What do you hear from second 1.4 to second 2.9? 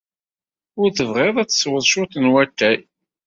tesweḍ cwiṭ n watay?